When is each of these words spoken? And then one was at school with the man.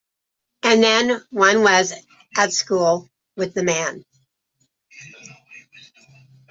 And 0.63 0.81
then 0.81 1.23
one 1.29 1.61
was 1.61 1.93
at 2.35 2.51
school 2.53 3.07
with 3.37 3.53
the 3.53 3.61
man. 3.63 4.03